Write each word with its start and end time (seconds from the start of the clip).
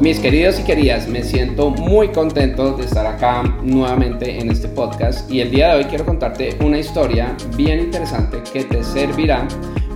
Mis 0.00 0.20
queridos 0.20 0.60
y 0.60 0.64
queridas, 0.64 1.08
me 1.08 1.22
siento 1.22 1.70
muy 1.70 2.08
contento 2.08 2.76
de 2.76 2.84
estar 2.84 3.06
acá 3.06 3.42
nuevamente 3.62 4.38
en 4.38 4.50
este 4.50 4.68
podcast 4.68 5.30
y 5.30 5.40
el 5.40 5.50
día 5.50 5.70
de 5.70 5.78
hoy 5.78 5.84
quiero 5.84 6.04
contarte 6.04 6.54
una 6.62 6.78
historia 6.78 7.34
bien 7.56 7.80
interesante 7.80 8.42
que 8.52 8.64
te 8.64 8.84
servirá 8.84 9.48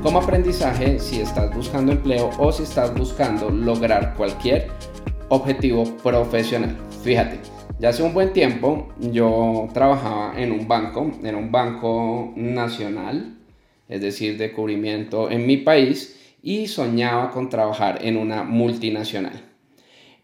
como 0.02 0.20
aprendizaje 0.20 0.98
si 0.98 1.20
estás 1.20 1.54
buscando 1.54 1.92
empleo 1.92 2.30
o 2.38 2.50
si 2.50 2.62
estás 2.62 2.95
buscando 2.95 3.50
lograr 3.50 4.14
cualquier 4.16 4.68
objetivo 5.28 5.84
profesional. 6.02 6.74
Fíjate, 7.04 7.38
ya 7.78 7.90
hace 7.90 8.02
un 8.02 8.14
buen 8.14 8.32
tiempo 8.32 8.88
yo 9.12 9.68
trabajaba 9.74 10.32
en 10.40 10.52
un 10.52 10.66
banco, 10.66 11.10
en 11.23 11.34
un 11.34 11.52
banco 11.52 12.32
nacional, 12.37 13.37
es 13.87 14.01
decir, 14.01 14.38
de 14.38 14.51
cubrimiento 14.51 15.30
en 15.30 15.46
mi 15.46 15.59
país 15.59 16.16
y 16.42 16.68
soñaba 16.68 17.30
con 17.30 17.51
trabajar 17.51 17.98
en 18.01 18.16
una 18.16 18.45
multinacional. 18.45 19.49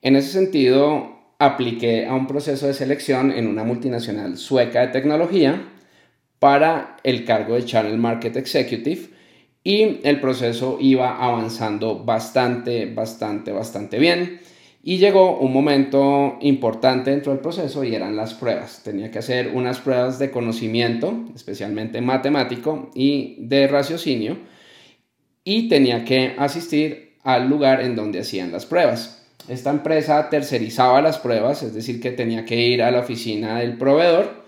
En 0.03 0.17
ese 0.17 0.31
sentido, 0.31 1.17
apliqué 1.39 2.07
a 2.07 2.15
un 2.15 2.27
proceso 2.27 2.67
de 2.67 2.75
selección 2.75 3.33
en 3.33 3.47
una 3.47 3.65
multinacional 3.65 4.37
sueca 4.37 4.81
de 4.81 4.89
tecnología 4.89 5.73
para 6.39 6.97
el 7.03 7.25
cargo 7.25 7.55
de 7.55 7.65
Channel 7.65 7.99
Market 7.99 8.37
Executive 8.37 9.11
y 9.65 10.01
el 10.05 10.21
proceso 10.21 10.79
iba 10.81 11.17
avanzando 11.17 12.05
bastante, 12.05 12.87
bastante, 12.87 13.53
bastante 13.53 13.99
bien. 13.99 14.41
Y 14.83 14.99
llegó 14.99 15.41
un 15.41 15.53
momento 15.53 16.39
importante 16.41 17.11
dentro 17.11 17.33
del 17.33 17.41
proceso 17.41 17.83
y 17.83 17.93
eran 17.93 18.15
las 18.15 18.35
pruebas. 18.35 18.83
Tenía 18.85 19.11
que 19.11 19.19
hacer 19.19 19.51
unas 19.53 19.81
pruebas 19.81 20.21
de 20.21 20.31
conocimiento, 20.31 21.25
especialmente 21.35 22.01
matemático 22.01 22.93
y 22.95 23.35
de 23.41 23.67
raciocinio, 23.67 24.39
y 25.43 25.69
tenía 25.69 26.05
que 26.05 26.37
asistir 26.39 27.17
al 27.25 27.49
lugar 27.49 27.81
en 27.81 27.97
donde 27.97 28.21
hacían 28.21 28.53
las 28.53 28.67
pruebas. 28.67 29.26
Esta 29.49 29.71
empresa 29.71 30.29
tercerizaba 30.29 31.01
las 31.01 31.19
pruebas, 31.19 31.63
es 31.63 31.75
decir, 31.75 32.01
que 32.01 32.11
tenía 32.11 32.45
que 32.45 32.57
ir 32.57 32.83
a 32.83 32.91
la 32.91 33.01
oficina 33.01 33.61
del 33.61 33.79
proveedor 33.79 34.45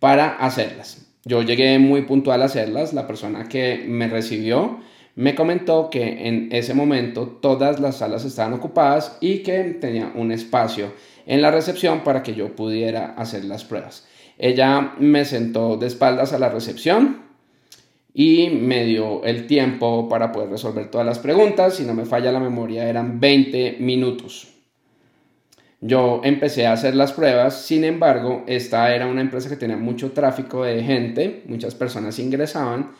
para 0.00 0.36
hacerlas. 0.36 1.06
Yo 1.24 1.42
llegué 1.42 1.78
muy 1.78 2.02
puntual 2.02 2.42
a 2.42 2.46
hacerlas. 2.46 2.92
La 2.92 3.06
persona 3.06 3.48
que 3.48 3.84
me 3.86 4.08
recibió 4.08 4.80
me 5.14 5.34
comentó 5.34 5.90
que 5.90 6.26
en 6.26 6.48
ese 6.50 6.74
momento 6.74 7.28
todas 7.28 7.78
las 7.78 7.98
salas 7.98 8.24
estaban 8.24 8.54
ocupadas 8.54 9.18
y 9.20 9.38
que 9.38 9.64
tenía 9.80 10.12
un 10.14 10.32
espacio 10.32 10.92
en 11.26 11.42
la 11.42 11.50
recepción 11.50 12.02
para 12.02 12.22
que 12.22 12.34
yo 12.34 12.56
pudiera 12.56 13.14
hacer 13.16 13.44
las 13.44 13.64
pruebas. 13.64 14.06
Ella 14.38 14.94
me 14.98 15.24
sentó 15.26 15.76
de 15.76 15.86
espaldas 15.86 16.32
a 16.32 16.38
la 16.38 16.48
recepción 16.48 17.29
y 18.12 18.50
me 18.50 18.84
dio 18.84 19.22
el 19.24 19.46
tiempo 19.46 20.08
para 20.08 20.32
poder 20.32 20.50
resolver 20.50 20.90
todas 20.90 21.06
las 21.06 21.18
preguntas. 21.18 21.76
Si 21.76 21.84
no 21.84 21.94
me 21.94 22.04
falla 22.04 22.32
la 22.32 22.40
memoria, 22.40 22.88
eran 22.88 23.20
20 23.20 23.76
minutos. 23.80 24.48
Yo 25.80 26.20
empecé 26.24 26.66
a 26.66 26.72
hacer 26.72 26.94
las 26.94 27.12
pruebas, 27.12 27.62
sin 27.62 27.84
embargo, 27.84 28.44
esta 28.46 28.94
era 28.94 29.06
una 29.06 29.22
empresa 29.22 29.48
que 29.48 29.56
tenía 29.56 29.78
mucho 29.78 30.12
tráfico 30.12 30.62
de 30.62 30.82
gente, 30.82 31.42
muchas 31.46 31.74
personas 31.74 32.18
ingresaban 32.18 32.92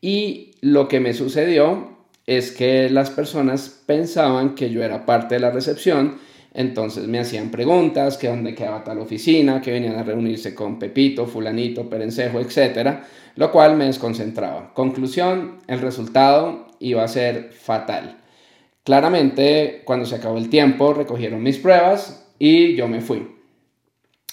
y 0.00 0.50
lo 0.60 0.88
que 0.88 0.98
me 0.98 1.14
sucedió 1.14 1.96
es 2.26 2.50
que 2.50 2.90
las 2.90 3.10
personas 3.10 3.82
pensaban 3.86 4.56
que 4.56 4.70
yo 4.70 4.82
era 4.82 5.06
parte 5.06 5.36
de 5.36 5.40
la 5.42 5.52
recepción, 5.52 6.18
entonces 6.54 7.06
me 7.06 7.18
hacían 7.18 7.50
preguntas, 7.50 8.16
que 8.16 8.28
dónde 8.28 8.54
quedaba 8.54 8.84
tal 8.84 9.00
oficina, 9.00 9.60
que 9.60 9.72
venían 9.72 9.96
a 9.96 10.02
reunirse 10.02 10.54
con 10.54 10.78
Pepito, 10.78 11.26
fulanito, 11.26 11.90
perencejo, 11.90 12.40
etcétera 12.40 13.04
lo 13.36 13.50
cual 13.50 13.76
me 13.76 13.86
desconcentraba. 13.86 14.72
Conclusión, 14.74 15.58
el 15.66 15.80
resultado 15.80 16.66
iba 16.78 17.02
a 17.02 17.08
ser 17.08 17.52
fatal. 17.52 18.20
Claramente, 18.84 19.82
cuando 19.84 20.06
se 20.06 20.16
acabó 20.16 20.38
el 20.38 20.50
tiempo, 20.50 20.94
recogieron 20.94 21.42
mis 21.42 21.58
pruebas 21.58 22.26
y 22.38 22.74
yo 22.76 22.86
me 22.86 23.00
fui. 23.00 23.28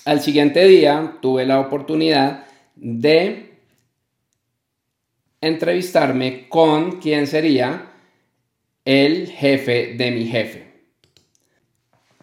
Al 0.05 0.21
siguiente 0.21 0.65
día 0.67 1.17
tuve 1.21 1.45
la 1.45 1.59
oportunidad 1.59 2.45
de 2.75 3.51
entrevistarme 5.39 6.49
con 6.49 6.99
quien 6.99 7.27
sería 7.27 7.91
el 8.83 9.27
jefe 9.27 9.93
de 9.95 10.11
mi 10.11 10.25
jefe. 10.25 10.70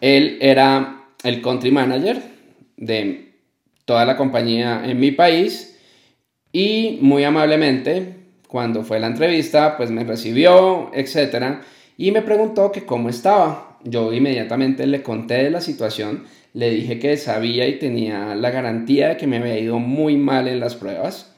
Él 0.01 0.37
era 0.41 1.05
el 1.23 1.41
country 1.41 1.71
manager 1.71 2.21
de 2.77 3.33
toda 3.85 4.05
la 4.05 4.15
compañía 4.15 4.83
en 4.85 4.99
mi 4.99 5.11
país 5.11 5.77
y 6.51 6.97
muy 7.01 7.23
amablemente, 7.23 8.15
cuando 8.47 8.83
fue 8.83 8.99
la 8.99 9.07
entrevista, 9.07 9.77
pues 9.77 9.91
me 9.91 10.03
recibió, 10.03 10.91
etcétera, 10.93 11.61
y 11.97 12.11
me 12.11 12.21
preguntó 12.21 12.71
que 12.71 12.85
cómo 12.85 13.09
estaba. 13.09 13.77
Yo 13.83 14.11
inmediatamente 14.11 14.87
le 14.87 15.03
conté 15.03 15.49
la 15.49 15.61
situación, 15.61 16.23
le 16.53 16.71
dije 16.71 16.99
que 16.99 17.17
sabía 17.17 17.67
y 17.67 17.77
tenía 17.77 18.35
la 18.35 18.49
garantía 18.49 19.09
de 19.09 19.17
que 19.17 19.27
me 19.27 19.37
había 19.37 19.59
ido 19.59 19.79
muy 19.79 20.17
mal 20.17 20.47
en 20.47 20.59
las 20.59 20.75
pruebas, 20.75 21.35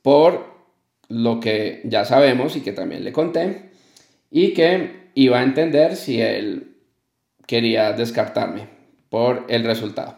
por 0.00 0.46
lo 1.08 1.40
que 1.40 1.82
ya 1.84 2.04
sabemos 2.04 2.56
y 2.56 2.60
que 2.60 2.72
también 2.72 3.04
le 3.04 3.12
conté, 3.12 3.70
y 4.30 4.54
que 4.54 5.10
iba 5.14 5.40
a 5.40 5.42
entender 5.42 5.96
si 5.96 6.20
él 6.20 6.71
quería 7.46 7.92
descartarme 7.92 8.68
por 9.08 9.44
el 9.48 9.64
resultado. 9.64 10.16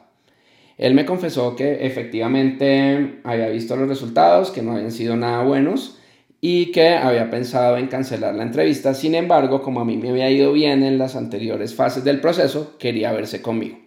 Él 0.77 0.95
me 0.95 1.07
confesó 1.07 1.55
que 1.55 1.87
efectivamente 1.87 3.21
había 3.25 3.49
visto 3.49 3.77
los 3.77 3.89
resultados, 3.89 4.51
que 4.51 4.62
no 4.62 4.73
habían 4.73 4.91
sido 4.91 5.17
nada 5.17 5.43
buenos 5.45 5.99
y 6.41 6.73
que 6.73 6.91
había 6.91 7.31
pensado 7.31 7.77
en 7.77 7.87
cancelar 7.87 8.35
la 8.35 8.43
entrevista. 8.43 8.93
Sin 8.93 9.15
embargo, 9.15 9.62
como 9.62 9.81
a 9.81 9.85
mí 9.85 9.97
me 9.97 10.11
había 10.11 10.31
ido 10.31 10.53
bien 10.53 10.83
en 10.83 10.99
las 10.99 11.17
anteriores 11.17 11.75
fases 11.75 12.05
del 12.05 12.21
proceso, 12.21 12.77
quería 12.79 13.12
verse 13.12 13.41
conmigo. 13.41 13.79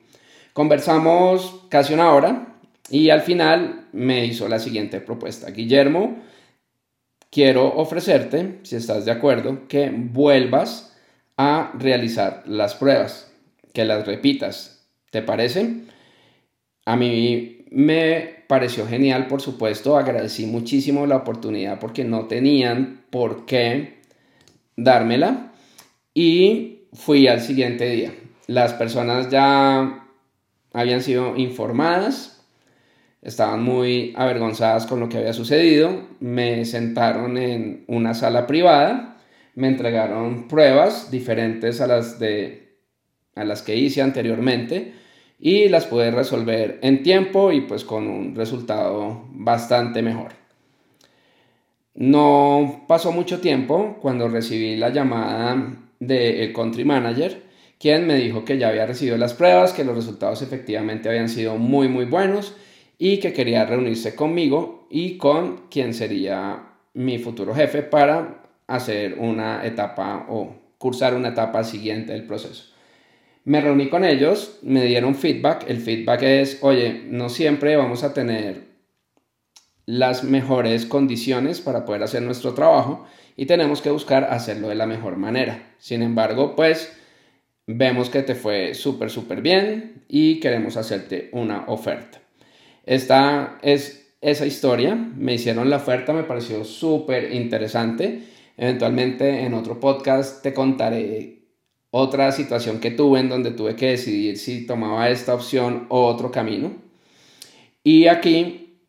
Conversamos 0.54 1.66
casi 1.70 1.94
una 1.94 2.14
hora 2.14 2.56
y 2.90 3.10
al 3.10 3.22
final 3.22 3.88
me 3.92 4.26
hizo 4.26 4.48
la 4.48 4.60
siguiente 4.60 5.02
propuesta. 5.02 5.52
Guillermo, 5.52 6.18
quiero 7.30 7.68
ofrecerte, 7.76 8.60
si 8.64 8.76
estás 8.76 9.06
de 9.06 9.12
acuerdo, 9.12 9.68
que 9.68 9.92
vuelvas 9.94 10.97
a 11.38 11.72
realizar 11.78 12.44
las 12.48 12.76
pruebas, 12.76 13.32
que 13.74 13.86
las 13.86 14.06
repitas. 14.06 14.86
¿Te 15.12 15.22
parece? 15.22 15.84
A 16.86 16.96
mí 16.96 17.66
me 17.72 18.44
pareció 18.48 18.88
genial, 18.88 19.28
por 19.28 19.42
supuesto, 19.42 19.98
agradecí 19.98 20.46
muchísimo 20.46 21.06
la 21.06 21.18
oportunidad 21.18 21.80
porque 21.80 22.04
no 22.04 22.26
tenían 22.26 23.02
por 23.10 23.46
qué 23.46 24.02
dármela 24.76 25.52
y 26.14 26.88
fui 26.94 27.28
al 27.28 27.42
siguiente 27.42 27.90
día. 27.90 28.14
Las 28.48 28.74
personas 28.74 29.30
ya 29.30 30.06
habían 30.74 31.02
sido 31.02 31.36
informadas, 31.36 32.42
estaban 33.22 33.64
muy 33.64 34.14
avergonzadas 34.16 34.86
con 34.86 35.00
lo 35.00 35.10
que 35.10 35.18
había 35.18 35.34
sucedido, 35.34 36.08
me 36.20 36.64
sentaron 36.66 37.38
en 37.38 37.84
una 37.88 38.14
sala 38.14 38.48
privada, 38.48 39.17
me 39.58 39.68
entregaron 39.68 40.48
pruebas 40.48 41.10
diferentes 41.10 41.82
a 41.82 41.88
las, 41.88 42.20
de, 42.20 42.78
a 43.34 43.44
las 43.44 43.64
que 43.64 43.76
hice 43.76 44.04
anteriormente, 44.04 44.94
y 45.40 45.68
las 45.68 45.88
pude 45.88 46.12
resolver 46.12 46.78
en 46.84 47.02
tiempo 47.02 47.52
y 47.52 47.62
pues 47.62 47.84
con 47.84 48.08
un 48.08 48.36
resultado 48.36 49.26
bastante 49.32 50.04
mejor. 50.04 50.34
No 51.96 52.86
pasó 52.88 53.12
mucho 53.12 53.42
tiempo 53.42 53.98
cuando 54.00 54.28
recibí 54.28 54.76
la 54.76 54.90
llamada 54.90 55.76
del 56.00 56.54
country 56.54 56.86
manager, 56.86 57.42
quien 57.80 58.06
me 58.06 58.14
dijo 58.14 58.46
que 58.46 58.60
ya 58.60 58.70
había 58.70 58.86
recibido 58.86 59.18
las 59.18 59.34
pruebas, 59.34 59.74
que 59.74 59.84
los 59.84 59.96
resultados 59.96 60.44
efectivamente 60.44 61.10
habían 61.10 61.30
sido 61.30 61.58
muy 61.58 61.88
muy 61.88 62.06
buenos 62.06 62.56
y 63.00 63.18
que 63.18 63.34
quería 63.34 63.66
reunirse 63.66 64.14
conmigo 64.16 64.86
y 64.92 65.18
con 65.18 65.68
quien 65.72 65.96
sería 65.96 66.74
mi 66.94 67.18
futuro 67.18 67.56
jefe 67.56 67.82
para 67.82 68.47
hacer 68.68 69.16
una 69.18 69.66
etapa 69.66 70.28
o 70.30 70.56
cursar 70.78 71.16
una 71.16 71.30
etapa 71.30 71.64
siguiente 71.64 72.14
del 72.14 72.26
proceso. 72.26 72.74
Me 73.46 73.62
reuní 73.62 73.90
con 73.90 74.04
ellos, 74.04 74.60
me 74.62 74.84
dieron 74.86 75.16
feedback. 75.16 75.70
El 75.70 75.78
feedback 75.78 76.22
es, 76.24 76.60
oye, 76.62 77.04
no 77.08 77.30
siempre 77.30 77.78
vamos 77.78 78.04
a 78.04 78.14
tener 78.14 78.68
las 79.86 80.26
mejores 80.26 80.86
condiciones 80.86 81.62
para 81.62 81.86
poder 81.86 82.04
hacer 82.04 82.22
nuestro 82.22 82.54
trabajo 82.54 83.08
y 83.38 83.46
tenemos 83.46 83.82
que 83.82 83.90
buscar 83.90 84.26
hacerlo 84.26 84.68
de 84.68 84.76
la 84.76 84.86
mejor 84.86 85.16
manera. 85.16 85.76
Sin 85.80 86.02
embargo, 86.02 86.56
pues 86.58 86.92
vemos 87.68 88.10
que 88.10 88.22
te 88.22 88.36
fue 88.36 88.74
súper, 88.74 89.10
súper 89.10 89.42
bien 89.42 90.04
y 90.10 90.42
queremos 90.42 90.76
hacerte 90.76 91.30
una 91.32 91.66
oferta. 91.68 92.20
Esta 92.86 93.60
es 93.62 94.14
esa 94.20 94.46
historia, 94.46 94.96
me 94.96 95.36
hicieron 95.36 95.70
la 95.70 95.78
oferta, 95.78 96.12
me 96.12 96.24
pareció 96.24 96.66
súper 96.66 97.34
interesante. 97.34 98.24
Eventualmente 98.58 99.44
en 99.44 99.54
otro 99.54 99.80
podcast 99.80 100.42
te 100.42 100.54
contaré 100.54 101.44
otra 101.92 102.32
situación 102.32 102.80
que 102.80 102.92
tuve 102.92 103.20
en 103.20 103.30
donde 103.30 103.52
tuve 103.52 103.76
que 103.76 103.92
decidir 103.92 104.38
si 104.38 104.66
tomaba 104.66 105.10
esta 105.10 105.34
opción 105.34 105.86
o 105.90 106.06
otro 106.06 106.32
camino. 106.32 106.72
Y 107.84 108.08
aquí 108.08 108.80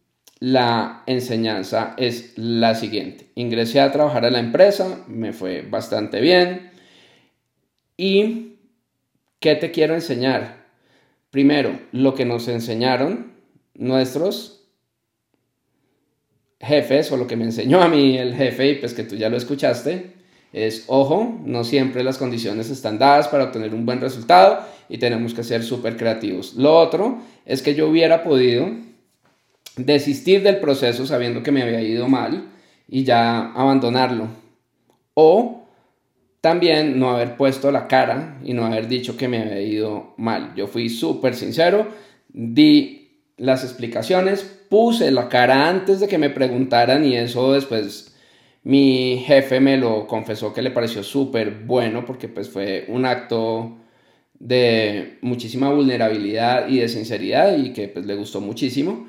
la 0.40 1.02
enseñanza 1.06 1.94
es 1.98 2.32
la 2.36 2.74
siguiente. 2.74 3.30
Ingresé 3.34 3.80
a 3.80 3.92
trabajar 3.92 4.24
a 4.24 4.30
la 4.30 4.40
empresa, 4.40 5.04
me 5.06 5.32
fue 5.32 5.62
bastante 5.62 6.20
bien. 6.20 6.70
¿Y 7.96 8.56
qué 9.40 9.54
te 9.54 9.70
quiero 9.70 9.94
enseñar? 9.94 10.66
Primero, 11.30 11.78
lo 11.92 12.14
que 12.14 12.24
nos 12.24 12.48
enseñaron 12.48 13.32
nuestros 13.74 14.57
jefes 16.60 17.12
o 17.12 17.16
lo 17.16 17.26
que 17.26 17.36
me 17.36 17.44
enseñó 17.44 17.82
a 17.82 17.88
mí 17.88 18.18
el 18.18 18.34
jefe 18.34 18.70
y 18.70 18.74
pues 18.76 18.94
que 18.94 19.04
tú 19.04 19.16
ya 19.16 19.28
lo 19.28 19.36
escuchaste 19.36 20.18
es, 20.52 20.84
ojo, 20.86 21.40
no 21.44 21.62
siempre 21.62 22.02
las 22.02 22.18
condiciones 22.18 22.70
están 22.70 22.98
dadas 22.98 23.28
para 23.28 23.44
obtener 23.44 23.74
un 23.74 23.84
buen 23.84 24.00
resultado 24.00 24.64
y 24.88 24.98
tenemos 24.98 25.34
que 25.34 25.44
ser 25.44 25.62
súper 25.62 25.96
creativos. 25.96 26.54
Lo 26.54 26.76
otro 26.76 27.18
es 27.44 27.62
que 27.62 27.74
yo 27.74 27.88
hubiera 27.88 28.24
podido 28.24 28.70
desistir 29.76 30.42
del 30.42 30.58
proceso 30.58 31.06
sabiendo 31.06 31.42
que 31.42 31.52
me 31.52 31.62
había 31.62 31.82
ido 31.82 32.08
mal 32.08 32.48
y 32.88 33.04
ya 33.04 33.52
abandonarlo. 33.52 34.28
O 35.14 35.66
también 36.40 36.98
no 36.98 37.10
haber 37.10 37.36
puesto 37.36 37.70
la 37.70 37.86
cara 37.86 38.38
y 38.42 38.54
no 38.54 38.64
haber 38.64 38.88
dicho 38.88 39.16
que 39.16 39.28
me 39.28 39.38
había 39.38 39.60
ido 39.60 40.14
mal. 40.16 40.54
Yo 40.56 40.66
fui 40.66 40.88
súper 40.88 41.34
sincero, 41.34 41.88
di 42.28 42.97
las 43.38 43.64
explicaciones, 43.64 44.42
puse 44.68 45.10
la 45.10 45.28
cara 45.28 45.68
antes 45.68 46.00
de 46.00 46.08
que 46.08 46.18
me 46.18 46.30
preguntaran 46.30 47.04
y 47.04 47.16
eso 47.16 47.52
después 47.52 48.14
mi 48.64 49.22
jefe 49.24 49.60
me 49.60 49.76
lo 49.76 50.06
confesó 50.06 50.52
que 50.52 50.62
le 50.62 50.70
pareció 50.70 51.02
súper 51.02 51.62
bueno 51.64 52.04
porque 52.04 52.28
pues 52.28 52.50
fue 52.50 52.84
un 52.88 53.06
acto 53.06 53.78
de 54.38 55.18
muchísima 55.22 55.70
vulnerabilidad 55.70 56.68
y 56.68 56.78
de 56.78 56.88
sinceridad 56.88 57.56
y 57.56 57.72
que 57.72 57.88
pues 57.88 58.06
le 58.06 58.14
gustó 58.14 58.40
muchísimo. 58.40 59.08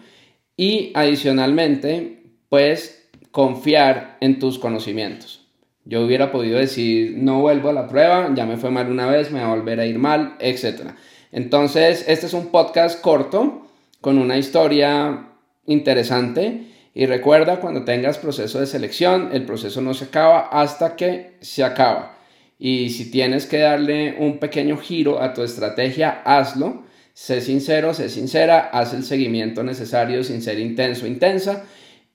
Y 0.56 0.92
adicionalmente, 0.94 2.24
pues 2.50 3.10
confiar 3.32 4.18
en 4.22 4.40
tus 4.40 4.60
conocimientos. 4.60 5.48
Yo 5.86 6.06
hubiera 6.06 6.32
podido 6.32 6.60
decir, 6.60 7.16
no 7.18 7.42
vuelvo 7.42 7.70
a 7.70 7.74
la 7.74 7.88
prueba, 7.88 8.32
ya 8.36 8.46
me 8.46 8.58
fue 8.58 8.70
mal 8.70 8.92
una 8.92 9.08
vez, 9.08 9.32
me 9.32 9.40
va 9.40 9.52
a 9.52 9.56
volver 9.56 9.80
a 9.80 9.86
ir 9.86 9.98
mal, 9.98 10.36
etc. 10.40 10.92
Entonces, 11.32 12.06
este 12.08 12.26
es 12.26 12.34
un 12.34 12.48
podcast 12.48 13.02
corto 13.02 13.69
con 14.02 14.18
una 14.18 14.38
historia 14.38 15.28
interesante 15.66 16.70
y 16.94 17.06
recuerda, 17.06 17.60
cuando 17.60 17.86
tengas 17.86 18.18
proceso 18.18 18.60
de 18.60 18.66
selección, 18.66 19.30
el 19.32 19.46
proceso 19.46 19.82
no 19.82 19.94
se 19.94 20.06
acaba 20.06 20.50
hasta 20.52 20.96
que 20.96 21.38
se 21.40 21.64
acaba. 21.64 22.18
Y 22.58 22.90
si 22.90 23.10
tienes 23.10 23.46
que 23.46 23.60
darle 23.60 24.18
un 24.20 24.40
pequeño 24.40 24.78
giro 24.78 25.22
a 25.22 25.34
tu 25.34 25.44
estrategia, 25.44 26.22
hazlo. 26.26 26.84
Sé 27.14 27.42
sincero, 27.42 27.94
sé 27.94 28.10
sincera, 28.10 28.70
haz 28.74 28.94
el 28.94 29.04
seguimiento 29.04 29.64
necesario 29.64 30.24
sin 30.24 30.42
ser 30.42 30.60
intenso, 30.60 31.08
intensa. 31.08 31.64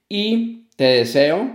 Y 0.09 0.67
te 0.77 0.85
deseo 0.85 1.51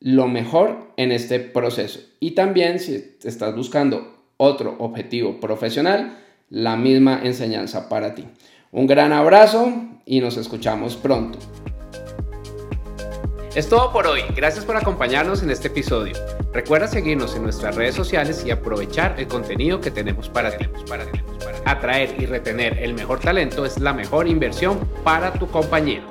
lo 0.00 0.28
mejor 0.28 0.92
en 0.96 1.12
este 1.12 1.40
proceso. 1.40 2.00
Y 2.18 2.30
también 2.30 2.78
si 2.78 3.16
estás 3.22 3.54
buscando 3.54 4.24
otro 4.36 4.76
objetivo 4.78 5.38
profesional, 5.38 6.18
la 6.48 6.76
misma 6.76 7.20
enseñanza 7.22 7.88
para 7.88 8.14
ti. 8.14 8.26
Un 8.72 8.86
gran 8.86 9.12
abrazo 9.12 9.72
y 10.06 10.20
nos 10.20 10.36
escuchamos 10.36 10.94
pronto. 10.94 11.40
Es 13.56 13.68
todo 13.68 13.92
por 13.92 14.06
hoy, 14.06 14.20
gracias 14.36 14.64
por 14.64 14.76
acompañarnos 14.76 15.42
en 15.42 15.50
este 15.50 15.66
episodio. 15.66 16.14
Recuerda 16.52 16.86
seguirnos 16.86 17.34
en 17.34 17.42
nuestras 17.42 17.74
redes 17.74 17.96
sociales 17.96 18.44
y 18.46 18.52
aprovechar 18.52 19.18
el 19.18 19.26
contenido 19.26 19.80
que 19.80 19.90
tenemos 19.90 20.28
para 20.28 20.56
ti. 20.56 20.66
Atraer 21.64 22.14
y 22.22 22.26
retener 22.26 22.78
el 22.78 22.94
mejor 22.94 23.18
talento 23.18 23.64
es 23.64 23.80
la 23.80 23.92
mejor 23.92 24.28
inversión 24.28 24.78
para 25.02 25.32
tu 25.32 25.48
compañía. 25.48 26.06